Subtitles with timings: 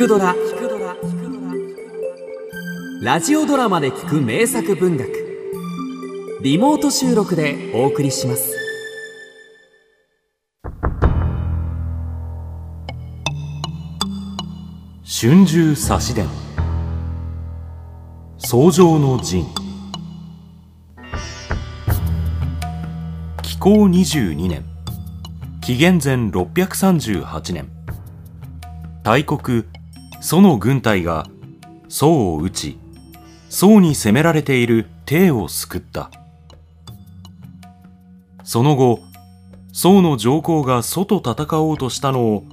[0.00, 0.34] くドラ」
[3.02, 5.10] ラジオドラマで聞く名作文学。
[6.42, 8.56] リモート収録でお送りします。
[15.04, 16.26] 春秋差し伝
[18.38, 19.44] 創上の陣。
[23.42, 24.64] 紀行22年。
[25.60, 27.68] 紀元前638年。
[29.02, 29.64] 大国
[30.20, 31.26] 楚の軍隊が
[31.88, 32.78] 宋を討ち
[33.48, 36.10] 宋に攻められている帝を救った。
[38.44, 39.00] その後
[39.72, 42.44] 宋の上皇が楚と戦おうとしたのを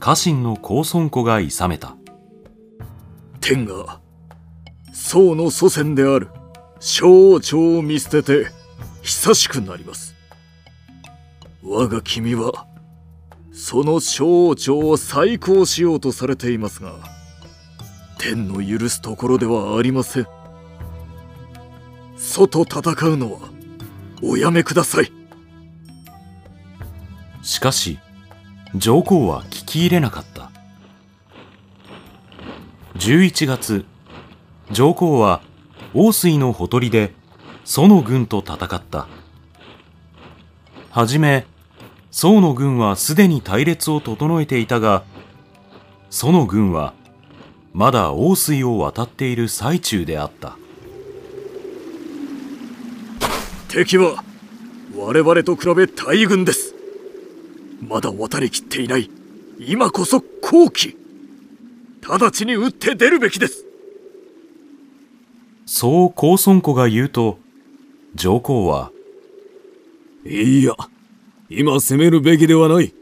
[0.00, 1.96] 家臣の高孫子が諌めた。
[3.40, 4.00] 天が
[4.92, 6.28] 宋の祖先である
[6.80, 8.46] 小王朝を見捨てて
[9.02, 10.14] 久しくなります。
[11.62, 12.66] 我が君は
[13.52, 16.94] その小王朝を再興しようとされていますが
[18.18, 20.26] 天の許すところではありません。
[22.16, 23.40] 外戦うのは
[24.22, 25.12] おやめください。
[27.42, 27.98] しかし
[28.76, 30.52] 上皇は聞き入れなかった。
[32.94, 33.84] 11月
[34.70, 35.42] 上皇は
[35.92, 37.12] 王水のほとりで
[37.64, 39.08] 楚の軍と戦った。
[40.90, 41.44] はじめ
[42.12, 45.02] 宋の軍はすでに隊列を整えていたが
[46.10, 46.92] 楚の軍は
[47.72, 50.58] まだ王水を渡っている最中であった。
[53.68, 54.22] 敵は
[54.94, 56.74] 我々と比べ大軍です。
[57.80, 59.10] まだ渡りきっていない。
[59.58, 60.94] 今こそ好機。
[62.06, 63.64] 直ちに撃って出るべきです。
[65.64, 67.38] そう高孫子が言うと
[68.14, 68.92] 上皇は
[70.26, 70.74] いや
[71.54, 72.94] 今攻めるべきではない。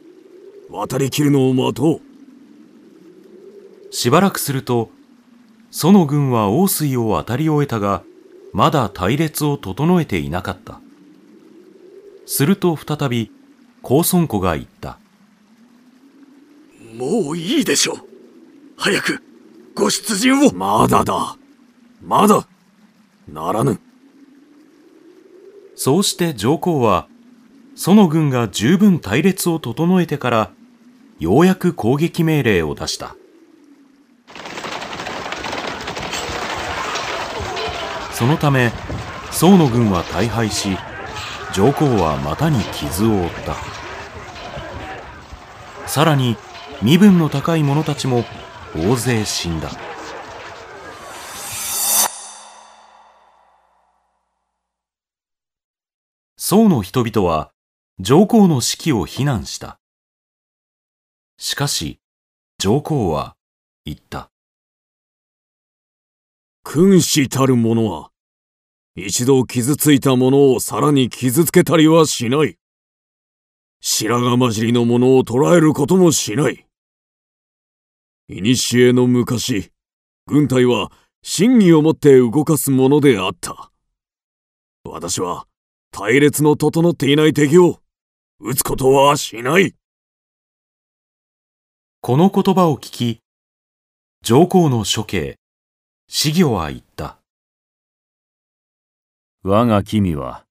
[0.68, 2.00] 渡りきるのを待と
[3.90, 3.94] う。
[3.94, 4.90] しばらくすると
[5.70, 8.02] その軍は王水を渡り終えたが
[8.52, 10.80] まだ隊列を整えていなかった。
[12.26, 13.30] すると再び
[13.82, 14.98] 高孫子が言った。
[16.96, 17.96] もういいでしょう。
[18.76, 19.22] 早く
[19.74, 20.52] ご出陣を。
[20.52, 21.36] まだだ。
[22.02, 22.46] まだ。
[23.28, 23.80] ならぬ。
[25.76, 27.06] そうして上皇は
[27.82, 30.50] その軍が十分隊列を整えてから
[31.18, 33.16] ようやく攻撃命令を出した。
[38.12, 38.70] そのため
[39.32, 40.76] 宋の軍は大敗し
[41.54, 43.56] 上皇は股に傷を負った。
[45.88, 46.36] さらに
[46.82, 48.26] 身分の高い者たちも
[48.76, 49.70] 大勢死んだ。
[56.36, 57.52] 宋の人々は
[58.02, 59.78] 上皇の死を非難した。
[61.36, 62.00] しかし、
[62.58, 63.36] 上皇は
[63.84, 64.30] 言った。
[66.64, 68.10] 君子たる者は、
[68.96, 72.56] 一度傷ついた者をさらに傷つけたりはしない。
[73.82, 76.66] 白髪混じりの者を捕らえることもしない。
[78.30, 79.72] 古の昔、
[80.26, 80.90] 軍隊は
[81.22, 83.70] 真偽をもって動かすものであった。
[84.84, 85.46] 私は
[85.90, 87.79] 隊列の整っていない敵を
[88.42, 89.74] 撃つことはしない。
[92.00, 93.20] この言葉を聞き、
[94.22, 95.38] 上皇の処刑、
[96.08, 97.18] 死魚は言った。
[99.42, 100.46] 我が君は、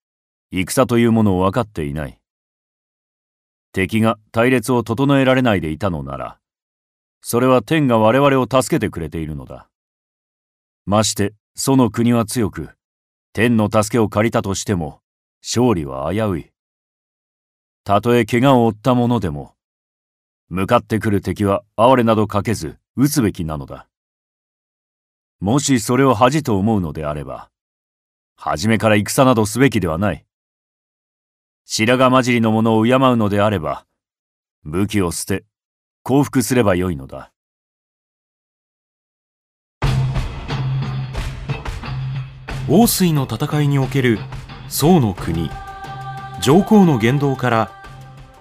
[0.52, 2.20] 戦というものを分かっていない。
[3.72, 6.38] 敵が隊列を整えられないでいたのなら、
[7.22, 9.68] それは天が我々を助けてくれているのだ。
[10.86, 12.70] まして、その国は強く、
[13.34, 15.02] 天の助けを借りたとしても、
[15.42, 16.52] 勝利は危うい。
[17.84, 19.56] たとえ怪我を負った者でも、
[20.50, 23.88] 向かってくる敵は哀れなどかけず撃つべきなのだ。
[25.40, 27.50] もしそれを恥と思うのであれば、
[28.36, 30.26] 初めから戦などすべきではない。
[31.66, 33.86] 白髪混じりの者を敬うのであれば、
[34.64, 35.46] 武器を捨て、
[36.04, 37.32] 降伏すればよいのだ。
[42.68, 44.20] 王水の戦いにおける
[44.68, 45.50] 宋の国
[46.40, 47.79] 上皇の言動から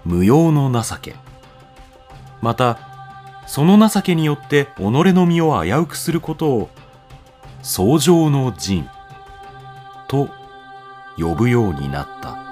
[0.05, 1.17] 無用の情け。
[2.41, 2.79] また
[3.47, 6.69] その情けによって己の身を危うくすることを
[7.63, 8.89] 創上の陣
[10.07, 10.29] と
[11.17, 12.48] 呼ぶようになった。